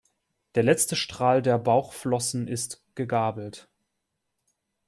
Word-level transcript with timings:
Der 0.55 0.63
letzte 0.63 0.95
Strahl 0.95 1.43
der 1.43 1.59
Bauchflossen 1.59 2.47
ist 2.47 2.83
gegabelt. 2.95 3.69